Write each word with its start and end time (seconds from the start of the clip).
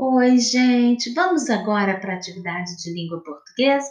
Oi, 0.00 0.38
gente! 0.38 1.12
Vamos 1.12 1.50
agora 1.50 1.98
para 1.98 2.12
a 2.12 2.16
atividade 2.16 2.76
de 2.76 2.94
língua 2.94 3.20
portuguesa? 3.20 3.88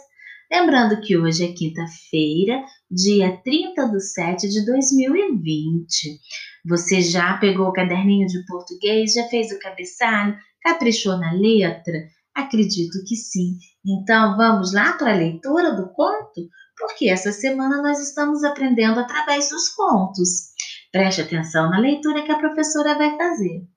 Lembrando 0.50 1.02
que 1.02 1.18
hoje 1.18 1.44
é 1.44 1.52
quinta-feira, 1.52 2.64
dia 2.90 3.36
30 3.44 3.90
de 3.90 4.00
7 4.00 4.48
de 4.48 4.64
2020. 4.64 6.18
Você 6.64 7.02
já 7.02 7.36
pegou 7.36 7.68
o 7.68 7.74
caderninho 7.74 8.26
de 8.26 8.42
português? 8.46 9.12
Já 9.12 9.24
fez 9.24 9.52
o 9.52 9.58
cabeçalho? 9.58 10.34
Caprichou 10.62 11.18
na 11.18 11.34
letra? 11.34 12.08
Acredito 12.34 13.04
que 13.06 13.14
sim. 13.14 13.58
Então 13.84 14.34
vamos 14.34 14.72
lá 14.72 14.94
para 14.94 15.12
a 15.12 15.18
leitura 15.18 15.76
do 15.76 15.90
conto? 15.92 16.48
Porque 16.78 17.10
essa 17.10 17.32
semana 17.32 17.82
nós 17.82 18.00
estamos 18.00 18.42
aprendendo 18.44 18.98
através 18.98 19.50
dos 19.50 19.68
contos. 19.68 20.54
Preste 20.90 21.20
atenção 21.20 21.68
na 21.68 21.78
leitura 21.78 22.22
que 22.22 22.32
a 22.32 22.38
professora 22.38 22.96
vai 22.96 23.14
fazer. 23.14 23.68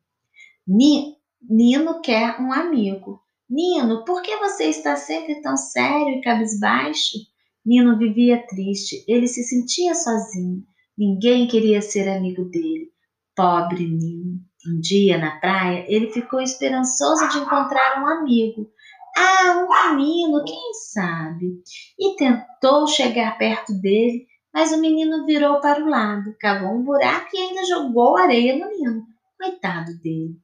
Nino 1.50 2.02
quer 2.02 2.40
um 2.40 2.54
amigo. 2.54 3.20
Nino, 3.50 4.06
por 4.06 4.22
que 4.22 4.38
você 4.38 4.66
está 4.66 4.96
sempre 4.96 5.42
tão 5.42 5.58
sério 5.58 6.20
e 6.20 6.22
cabisbaixo? 6.22 7.18
Nino 7.66 7.98
vivia 7.98 8.46
triste, 8.48 9.04
ele 9.08 9.28
se 9.28 9.44
sentia 9.44 9.94
sozinho. 9.96 10.64
Ninguém 10.98 11.48
queria 11.48 11.82
ser 11.82 12.08
amigo 12.08 12.46
dele. 12.46 12.92
Pobre 13.36 13.88
Nino. 13.88 14.40
Um 14.68 14.80
dia 14.80 15.18
na 15.18 15.40
praia, 15.40 15.86
ele 15.88 16.12
ficou 16.12 16.40
esperançoso 16.40 17.28
de 17.30 17.40
encontrar 17.40 18.02
um 18.02 18.08
amigo. 18.08 18.70
Ah, 19.18 19.66
um 19.66 19.96
menino, 19.98 20.44
quem 20.46 20.74
sabe? 20.94 21.62
E 22.00 22.16
tentou 22.16 22.88
chegar 22.88 23.38
perto 23.38 23.74
dele, 23.82 24.28
mas 24.54 24.72
o 24.72 24.80
menino 24.80 25.26
virou 25.26 25.60
para 25.60 25.84
o 25.84 25.90
lado, 25.90 26.36
cavou 26.40 26.70
um 26.70 26.84
buraco 26.84 27.30
e 27.34 27.38
ainda 27.38 27.66
jogou 27.66 28.16
areia 28.16 28.56
no 28.56 28.70
Nino. 28.70 29.04
Coitado 29.40 29.92
dele. 30.02 30.40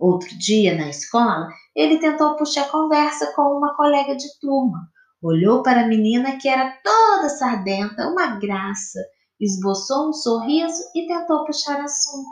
Outro 0.00 0.30
dia, 0.38 0.74
na 0.74 0.88
escola, 0.88 1.46
ele 1.76 1.98
tentou 1.98 2.34
puxar 2.36 2.70
conversa 2.70 3.34
com 3.34 3.42
uma 3.42 3.76
colega 3.76 4.16
de 4.16 4.26
turma. 4.40 4.78
Olhou 5.22 5.62
para 5.62 5.82
a 5.82 5.86
menina 5.86 6.38
que 6.38 6.48
era 6.48 6.74
toda 6.82 7.28
sardenta, 7.28 8.08
uma 8.08 8.38
graça, 8.38 8.98
esboçou 9.38 10.08
um 10.08 10.12
sorriso 10.14 10.82
e 10.94 11.06
tentou 11.06 11.44
puxar 11.44 11.78
assunto. 11.78 12.30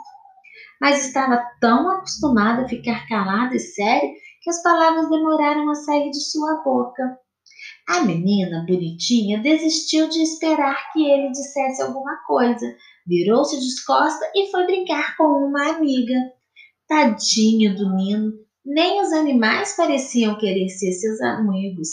Mas 0.81 1.05
estava 1.05 1.45
tão 1.61 1.91
acostumada 1.91 2.63
a 2.63 2.67
ficar 2.67 3.07
calada 3.07 3.55
e 3.55 3.59
séria 3.59 4.09
que 4.41 4.49
as 4.49 4.63
palavras 4.63 5.07
demoraram 5.07 5.69
a 5.69 5.75
sair 5.75 6.09
de 6.09 6.21
sua 6.21 6.63
boca. 6.63 7.19
A 7.87 8.01
menina, 8.01 8.65
bonitinha, 8.67 9.39
desistiu 9.43 10.09
de 10.09 10.23
esperar 10.23 10.91
que 10.91 11.07
ele 11.07 11.29
dissesse 11.29 11.83
alguma 11.83 12.17
coisa, 12.25 12.65
virou-se 13.05 13.59
de 13.59 13.85
costas 13.85 14.27
e 14.33 14.49
foi 14.49 14.65
brincar 14.65 15.15
com 15.17 15.25
uma 15.25 15.69
amiga. 15.69 16.15
Tadinho 16.89 17.75
do 17.75 17.95
Nino, 17.95 18.33
nem 18.65 18.99
os 18.99 19.13
animais 19.13 19.75
pareciam 19.77 20.39
querer 20.39 20.67
ser 20.69 20.91
seus 20.91 21.21
amigos. 21.21 21.87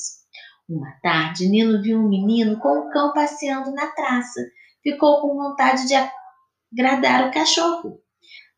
Uma 0.66 0.90
tarde, 1.02 1.50
Nino 1.50 1.82
viu 1.82 1.98
um 1.98 2.08
menino 2.08 2.58
com 2.58 2.70
um 2.70 2.90
cão 2.90 3.12
passeando 3.12 3.72
na 3.72 3.88
praça. 3.88 4.40
Ficou 4.82 5.20
com 5.20 5.36
vontade 5.36 5.86
de 5.86 5.92
agradar 6.72 7.28
o 7.28 7.30
cachorro, 7.30 8.00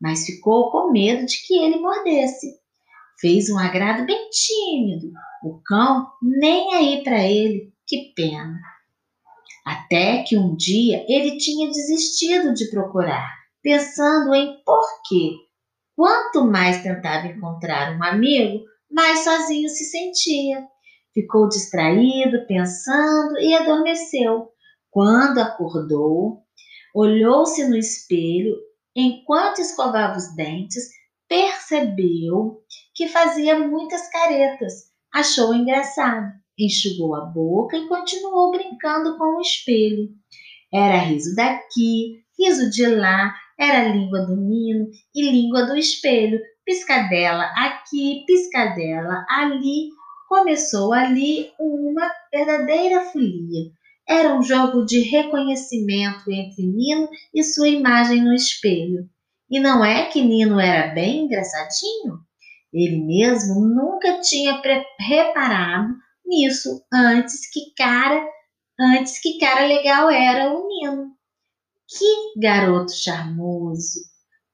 mas 0.01 0.25
ficou 0.25 0.71
com 0.71 0.93
medo 0.93 1.25
de 1.25 1.45
que 1.45 1.55
ele 1.55 1.81
mordesse. 1.81 2.47
Fez 3.19 3.49
um 3.49 3.59
agrado 3.59 4.05
bem 4.05 4.29
tímido. 4.29 5.11
O 5.43 5.59
cão 5.65 6.07
nem 6.21 6.73
aí 6.73 7.03
para 7.03 7.21
ele. 7.27 7.73
Que 7.85 8.13
pena. 8.15 8.61
Até 9.65 10.23
que 10.23 10.37
um 10.37 10.55
dia 10.55 11.05
ele 11.09 11.37
tinha 11.37 11.67
desistido 11.67 12.53
de 12.53 12.69
procurar, 12.69 13.29
pensando 13.61 14.33
em 14.33 14.63
por 14.63 14.85
quê 15.05 15.48
Quanto 15.99 16.45
mais 16.45 16.81
tentava 16.81 17.27
encontrar 17.27 17.93
um 17.93 18.01
amigo, 18.01 18.63
mais 18.89 19.21
sozinho 19.21 19.67
se 19.67 19.83
sentia. 19.83 20.65
Ficou 21.13 21.49
distraído, 21.49 22.47
pensando 22.47 23.37
e 23.37 23.53
adormeceu. 23.53 24.47
Quando 24.89 25.39
acordou, 25.39 26.41
olhou-se 26.95 27.67
no 27.67 27.75
espelho, 27.75 28.55
enquanto 28.95 29.59
escovava 29.59 30.15
os 30.15 30.33
dentes, 30.37 30.85
percebeu 31.27 32.63
que 32.95 33.09
fazia 33.09 33.59
muitas 33.59 34.09
caretas. 34.09 34.73
Achou 35.13 35.53
engraçado, 35.53 36.31
enxugou 36.57 37.13
a 37.13 37.25
boca 37.25 37.75
e 37.75 37.89
continuou 37.89 38.51
brincando 38.51 39.17
com 39.17 39.35
o 39.35 39.41
espelho. 39.41 40.07
Era 40.73 40.95
riso 40.95 41.35
daqui, 41.35 42.23
riso 42.39 42.69
de 42.69 42.85
lá, 42.85 43.35
era 43.59 43.89
língua 43.89 44.21
do 44.21 44.37
Nino 44.37 44.87
e 45.13 45.29
língua 45.29 45.65
do 45.65 45.75
espelho. 45.75 46.39
Piscadela 46.65 47.43
aqui, 47.57 48.23
piscadela 48.25 49.25
ali. 49.27 49.89
Começou 50.29 50.93
ali 50.93 51.51
uma 51.59 52.09
verdadeira 52.31 53.03
folia. 53.05 53.71
Era 54.07 54.33
um 54.33 54.41
jogo 54.41 54.85
de 54.85 55.01
reconhecimento 55.01 56.31
entre 56.31 56.65
Nino 56.65 57.09
e 57.33 57.43
sua 57.43 57.67
imagem 57.67 58.23
no 58.23 58.33
espelho. 58.33 59.09
E 59.49 59.59
não 59.59 59.83
é 59.83 60.05
que 60.05 60.21
Nino 60.21 60.59
era 60.59 60.93
bem 60.93 61.25
engraçadinho? 61.25 62.19
Ele 62.71 63.03
mesmo 63.03 63.59
nunca 63.67 64.21
tinha 64.21 64.61
reparado 64.99 65.95
nisso 66.25 66.83
antes 66.93 67.51
que 67.51 67.73
cara, 67.75 68.23
antes 68.79 69.19
que 69.19 69.39
cara 69.39 69.65
legal 69.65 70.09
era 70.09 70.53
o 70.53 70.67
Nino. 70.67 71.18
Que 71.97 72.39
garoto 72.39 72.91
charmoso, 72.93 73.99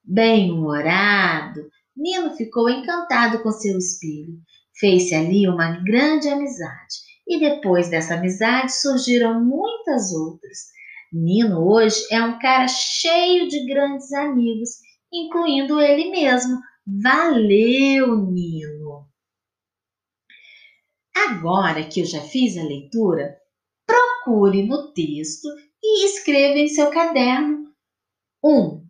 bem-humorado. 0.01 1.69
Nino 1.93 2.33
ficou 2.35 2.69
encantado 2.69 3.43
com 3.43 3.51
seu 3.51 3.77
espelho. 3.77 4.39
Fez-se 4.79 5.13
ali 5.13 5.45
uma 5.45 5.83
grande 5.83 6.29
amizade. 6.29 6.95
E 7.27 7.37
depois 7.37 7.89
dessa 7.89 8.15
amizade 8.15 8.73
surgiram 8.73 9.43
muitas 9.43 10.13
outras. 10.13 10.59
Nino 11.11 11.67
hoje 11.67 12.05
é 12.09 12.23
um 12.23 12.39
cara 12.39 12.69
cheio 12.69 13.49
de 13.49 13.65
grandes 13.65 14.13
amigos, 14.13 14.69
incluindo 15.11 15.81
ele 15.81 16.11
mesmo. 16.11 16.57
Valeu, 16.87 18.15
Nino! 18.31 19.09
Agora 21.13 21.83
que 21.83 21.99
eu 21.99 22.05
já 22.05 22.21
fiz 22.21 22.57
a 22.57 22.63
leitura, 22.63 23.35
procure 24.25 24.63
no 24.63 24.91
texto 24.91 25.47
e 25.81 26.05
escreva 26.05 26.57
em 26.57 26.67
seu 26.67 26.89
caderno. 26.89 27.65
1. 28.43 28.49
Um, 28.49 28.85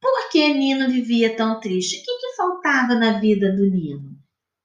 por 0.00 0.30
que 0.30 0.54
Nino 0.54 0.88
vivia 0.88 1.36
tão 1.36 1.58
triste? 1.58 2.00
O 2.00 2.04
que, 2.04 2.18
que 2.18 2.36
faltava 2.36 2.94
na 2.94 3.18
vida 3.18 3.50
do 3.52 3.68
Nino? 3.68 4.16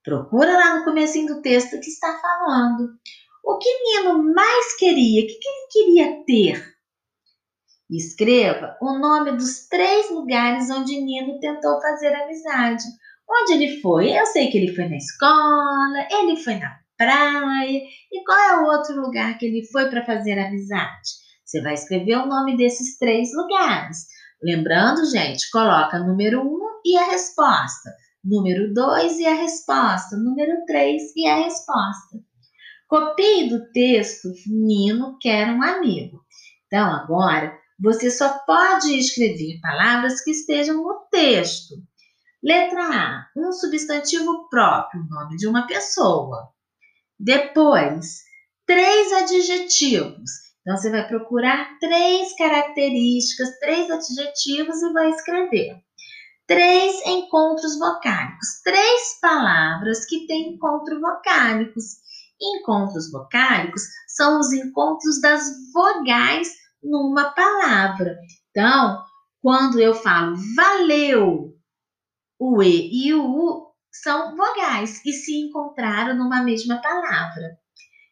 Procura 0.03 0.53
lá 0.53 0.77
no 0.77 0.83
começo 0.83 1.25
do 1.25 1.41
texto 1.41 1.79
que 1.79 1.89
está 1.89 2.19
falando. 2.19 2.89
O 3.43 3.57
que 3.57 3.69
Nino 3.83 4.23
mais 4.33 4.77
queria? 4.77 5.23
O 5.23 5.27
que, 5.27 5.33
que 5.33 5.47
ele 5.47 5.67
queria 5.71 6.23
ter? 6.25 6.71
Escreva 7.89 8.77
o 8.81 8.97
nome 8.97 9.33
dos 9.33 9.67
três 9.67 10.09
lugares 10.11 10.69
onde 10.69 11.01
Nino 11.01 11.39
tentou 11.39 11.81
fazer 11.81 12.13
amizade. 12.13 12.83
Onde 13.29 13.53
ele 13.53 13.81
foi? 13.81 14.11
Eu 14.11 14.25
sei 14.27 14.49
que 14.49 14.57
ele 14.57 14.75
foi 14.75 14.87
na 14.87 14.97
escola, 14.97 16.07
ele 16.11 16.37
foi 16.37 16.55
na 16.55 16.80
praia. 17.01 17.81
E 18.11 18.23
qual 18.23 18.37
é 18.37 18.57
o 18.59 18.65
outro 18.65 19.01
lugar 19.01 19.39
que 19.39 19.47
ele 19.47 19.65
foi 19.71 19.89
para 19.89 20.05
fazer 20.05 20.37
amizade? 20.37 21.09
Você 21.43 21.59
vai 21.61 21.73
escrever 21.73 22.17
o 22.17 22.27
nome 22.27 22.55
desses 22.55 22.99
três 22.99 23.33
lugares. 23.33 24.05
Lembrando, 24.43 25.09
gente, 25.09 25.49
coloca 25.49 25.97
número 25.97 26.41
1 26.41 26.45
um 26.45 26.81
e 26.85 26.95
a 26.97 27.05
resposta, 27.05 27.91
número 28.23 28.71
2 28.71 29.17
e 29.17 29.25
a 29.25 29.33
resposta, 29.33 30.15
número 30.15 30.63
3 30.65 31.01
e 31.15 31.27
a 31.27 31.35
resposta. 31.37 32.19
Copie 32.87 33.49
do 33.49 33.71
texto 33.71 34.29
Nino 34.47 35.17
quer 35.19 35.49
um 35.49 35.63
amigo. 35.63 36.21
Então, 36.67 36.87
agora, 36.91 37.57
você 37.79 38.11
só 38.11 38.39
pode 38.45 38.97
escrever 38.97 39.59
palavras 39.61 40.23
que 40.23 40.31
estejam 40.31 40.77
no 40.77 41.07
texto. 41.11 41.75
Letra 42.43 42.83
A, 42.83 43.25
um 43.35 43.51
substantivo 43.51 44.47
próprio, 44.49 45.03
nome 45.09 45.35
de 45.37 45.47
uma 45.47 45.67
pessoa. 45.67 46.51
Depois, 47.23 48.23
três 48.65 49.13
adjetivos. 49.13 50.31
Então, 50.61 50.75
você 50.75 50.89
vai 50.89 51.07
procurar 51.07 51.77
três 51.79 52.35
características, 52.35 53.59
três 53.59 53.91
adjetivos 53.91 54.81
e 54.81 54.91
vai 54.91 55.09
escrever. 55.11 55.75
Três 56.47 57.05
encontros 57.05 57.77
vocálicos, 57.77 58.61
três 58.63 59.19
palavras 59.21 60.03
que 60.05 60.25
têm 60.25 60.53
encontros 60.53 60.99
vocálicos. 60.99 61.83
Encontros 62.41 63.11
vocálicos 63.11 63.83
são 64.07 64.39
os 64.39 64.51
encontros 64.51 65.21
das 65.21 65.43
vogais 65.71 66.49
numa 66.81 67.29
palavra. 67.35 68.17
Então, 68.49 68.99
quando 69.43 69.79
eu 69.79 69.93
falo 69.93 70.35
valeu, 70.55 71.55
o 72.39 72.63
E 72.63 73.05
e 73.05 73.13
o 73.13 73.23
U 73.23 73.70
são 73.91 74.35
vogais 74.35 74.99
que 74.99 75.11
se 75.11 75.35
encontraram 75.39 76.15
numa 76.15 76.43
mesma 76.43 76.81
palavra. 76.81 77.59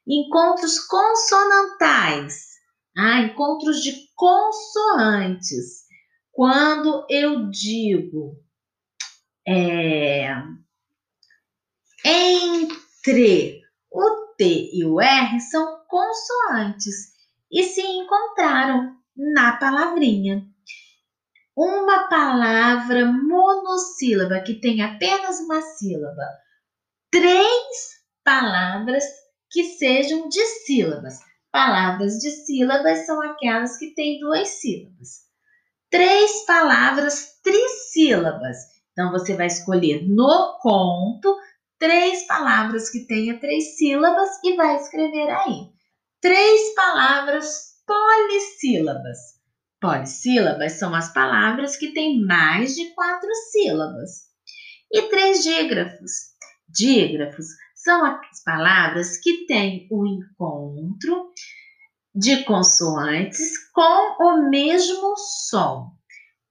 Encontros 0.08 0.80
consonantais. 0.80 2.50
Ah, 2.98 3.22
encontros 3.22 3.82
de 3.82 3.94
consoantes. 4.16 5.88
Quando 6.32 7.06
eu 7.10 7.50
digo 7.50 8.36
é, 9.48 10.32
Entre. 12.06 13.62
O 13.92 14.36
T 14.38 14.70
e 14.74 14.86
o 14.86 15.02
R 15.02 15.40
são 15.40 15.84
consoantes 15.88 17.14
e 17.52 17.64
se 17.64 17.82
encontraram 17.82 18.96
na 19.18 19.54
palavrinha. 19.54 20.46
Uma 21.62 22.08
palavra 22.08 23.06
monossílaba 23.06 24.40
que 24.40 24.62
tem 24.62 24.82
apenas 24.82 25.42
uma 25.42 25.62
sílaba. 25.62 26.24
Três 27.12 28.00
palavras 28.24 29.04
que 29.52 29.66
sejam 29.66 30.30
de 30.30 30.40
sílabas. 30.66 31.20
Palavras 31.52 32.14
de 32.20 32.32
sílabas 32.32 33.06
são 33.06 33.22
aquelas 33.22 33.78
que 33.78 33.94
têm 33.94 34.22
duas 34.22 34.48
sílabas. 34.48 35.26
Três 35.90 36.46
palavras 36.46 37.42
trissílabas. 37.44 38.56
Então, 38.94 39.12
você 39.12 39.36
vai 39.36 39.48
escolher 39.48 40.08
no 40.08 40.58
conto 40.62 41.36
três 41.78 42.26
palavras 42.26 42.90
que 42.90 43.06
tenha 43.06 43.38
três 43.38 43.76
sílabas 43.76 44.30
e 44.46 44.56
vai 44.56 44.78
escrever 44.78 45.30
aí. 45.30 45.68
Três 46.22 46.74
palavras 46.74 47.82
polissílabas. 47.86 49.39
Polissílabas 49.82 50.74
são 50.74 50.94
as 50.94 51.14
palavras 51.14 51.78
que 51.78 51.94
têm 51.94 52.22
mais 52.26 52.76
de 52.76 52.94
quatro 52.94 53.30
sílabas. 53.52 54.30
E 54.92 55.04
três 55.04 55.44
dígrafos. 55.44 56.12
Dígrafos 56.68 57.46
são 57.76 58.06
as 58.06 58.44
palavras 58.44 59.18
que 59.18 59.46
têm 59.46 59.88
o 59.90 60.06
encontro 60.06 61.32
de 62.14 62.44
consoantes 62.44 63.72
com 63.72 64.24
o 64.24 64.50
mesmo 64.50 65.16
som. 65.18 65.92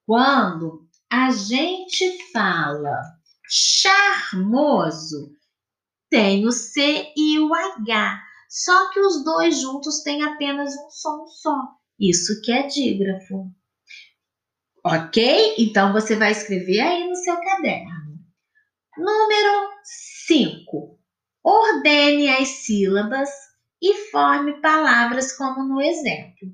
Quando 0.06 0.88
a 1.10 1.30
gente 1.30 2.32
fala 2.32 2.98
charmoso, 3.46 5.32
tem 6.10 6.46
o 6.46 6.52
C 6.52 7.12
e 7.14 7.38
o 7.38 7.54
H, 7.54 8.22
só 8.48 8.90
que 8.90 9.00
os 9.00 9.22
dois 9.22 9.60
juntos 9.60 10.00
têm 10.02 10.22
apenas 10.22 10.74
um 10.74 10.90
som 10.90 11.26
só. 11.26 11.77
Isso 11.98 12.40
que 12.42 12.52
é 12.52 12.66
dígrafo. 12.66 13.50
Ok? 14.84 15.54
Então 15.58 15.92
você 15.92 16.16
vai 16.16 16.32
escrever 16.32 16.80
aí 16.80 17.08
no 17.08 17.16
seu 17.16 17.36
caderno. 17.40 18.18
Número 18.96 19.70
5. 20.26 20.98
Ordene 21.42 22.28
as 22.28 22.48
sílabas 22.48 23.30
e 23.82 24.10
forme 24.10 24.60
palavras 24.60 25.36
como 25.36 25.62
no 25.62 25.80
exemplo. 25.80 26.52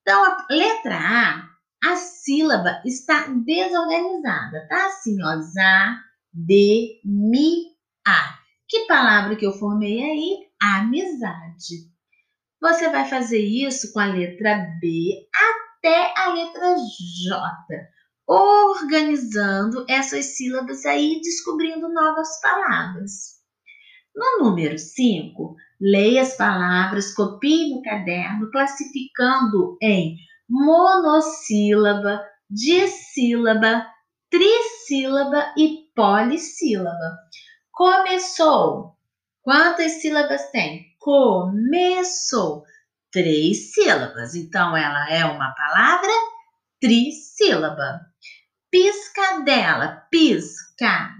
Então, 0.00 0.24
a 0.24 0.46
letra 0.50 0.96
A, 0.96 1.48
a 1.84 1.96
sílaba 1.96 2.82
está 2.84 3.26
desorganizada, 3.28 4.66
tá? 4.68 4.86
Assim, 4.86 5.16
ó, 5.22 5.40
za, 5.40 5.98
de, 6.32 7.00
mi, 7.04 7.74
a. 8.06 8.38
Que 8.68 8.86
palavra 8.86 9.36
que 9.36 9.46
eu 9.46 9.52
formei 9.52 10.02
aí? 10.02 10.48
Amizade. 10.60 11.90
Você 12.60 12.88
vai 12.90 13.08
fazer 13.08 13.40
isso 13.40 13.92
com 13.92 14.00
a 14.00 14.06
letra 14.06 14.66
B 14.80 15.28
até 15.32 16.12
a 16.16 16.32
letra 16.32 16.74
J, 16.74 17.52
organizando 18.26 19.84
essas 19.88 20.36
sílabas 20.36 20.84
aí, 20.84 21.20
descobrindo 21.22 21.88
novas 21.88 22.40
palavras. 22.40 23.38
No 24.14 24.44
número 24.44 24.76
5, 24.76 25.54
leia 25.80 26.22
as 26.22 26.36
palavras, 26.36 27.14
copie 27.14 27.70
no 27.72 27.80
caderno, 27.82 28.50
classificando 28.50 29.78
em 29.80 30.16
monossílaba, 30.48 32.20
dissílaba, 32.50 33.86
trissílaba 34.28 35.54
e 35.56 35.88
polissílaba. 35.94 37.18
Começou. 37.70 38.96
Quantas 39.42 40.00
sílabas 40.00 40.50
tem? 40.50 40.87
Começou. 40.98 42.64
Três 43.10 43.72
sílabas. 43.72 44.34
Então, 44.34 44.76
ela 44.76 45.10
é 45.10 45.24
uma 45.24 45.54
palavra 45.54 46.10
trissílaba. 46.80 48.00
Piscadela. 48.70 50.06
Piscadela. 50.10 51.16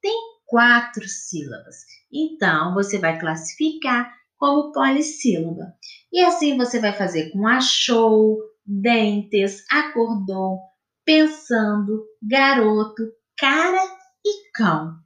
Tem 0.00 0.16
quatro 0.46 1.06
sílabas. 1.08 1.76
Então, 2.12 2.74
você 2.74 2.98
vai 2.98 3.18
classificar 3.18 4.12
como 4.36 4.72
polissílaba. 4.72 5.72
E 6.12 6.20
assim 6.20 6.56
você 6.56 6.80
vai 6.80 6.92
fazer 6.92 7.30
com 7.30 7.46
achou, 7.46 8.38
dentes, 8.66 9.64
acordou, 9.70 10.58
pensando, 11.04 12.04
garoto, 12.20 13.02
cara 13.38 13.82
e 14.24 14.50
cão. 14.52 14.96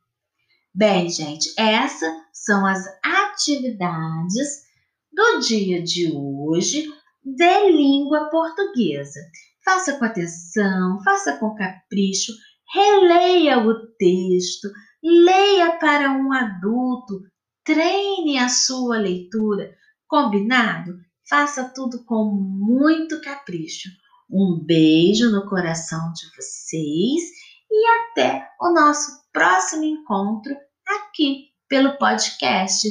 Bem, 0.78 1.08
gente, 1.08 1.54
essas 1.58 2.12
são 2.34 2.66
as 2.66 2.84
atividades 3.02 4.66
do 5.10 5.40
dia 5.40 5.82
de 5.82 6.12
hoje 6.12 6.92
de 7.24 7.70
língua 7.70 8.28
portuguesa. 8.28 9.18
Faça 9.64 9.96
com 9.96 10.04
atenção, 10.04 11.02
faça 11.02 11.38
com 11.38 11.54
capricho, 11.54 12.30
releia 12.74 13.58
o 13.58 13.86
texto, 13.96 14.68
leia 15.02 15.78
para 15.78 16.10
um 16.10 16.30
adulto, 16.30 17.22
treine 17.64 18.36
a 18.36 18.50
sua 18.50 18.98
leitura. 18.98 19.74
Combinado? 20.06 20.98
Faça 21.26 21.72
tudo 21.74 22.04
com 22.04 22.26
muito 22.26 23.18
capricho. 23.22 23.88
Um 24.30 24.62
beijo 24.62 25.30
no 25.30 25.48
coração 25.48 26.12
de 26.12 26.26
vocês 26.36 27.22
e 27.70 27.86
até 27.86 28.46
o 28.60 28.74
nosso 28.74 29.24
próximo 29.32 29.84
encontro 29.84 30.54
aqui 30.86 31.50
pelo 31.68 31.96
podcast. 31.98 32.88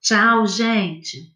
Tchau, 0.00 0.46
gente! 0.46 1.32